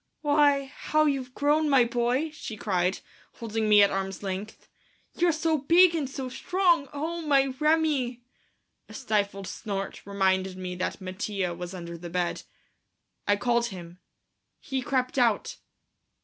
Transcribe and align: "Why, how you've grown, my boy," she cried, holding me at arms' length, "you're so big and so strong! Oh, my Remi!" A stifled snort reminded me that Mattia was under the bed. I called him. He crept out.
"Why, 0.21 0.65
how 0.65 1.05
you've 1.05 1.35
grown, 1.35 1.69
my 1.69 1.83
boy," 1.85 2.31
she 2.31 2.57
cried, 2.57 3.01
holding 3.33 3.69
me 3.69 3.83
at 3.83 3.91
arms' 3.91 4.23
length, 4.23 4.67
"you're 5.13 5.31
so 5.31 5.59
big 5.59 5.93
and 5.93 6.09
so 6.09 6.27
strong! 6.27 6.89
Oh, 6.91 7.21
my 7.21 7.53
Remi!" 7.59 8.23
A 8.89 8.95
stifled 8.95 9.45
snort 9.45 10.01
reminded 10.03 10.57
me 10.57 10.73
that 10.77 11.01
Mattia 11.01 11.53
was 11.53 11.75
under 11.75 11.99
the 11.99 12.09
bed. 12.09 12.41
I 13.27 13.35
called 13.35 13.67
him. 13.67 13.99
He 14.59 14.81
crept 14.81 15.19
out. 15.19 15.57